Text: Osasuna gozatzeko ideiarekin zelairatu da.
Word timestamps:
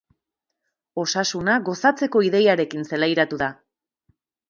Osasuna 1.03 1.59
gozatzeko 1.69 2.25
ideiarekin 2.31 2.91
zelairatu 2.93 3.43
da. 3.47 3.55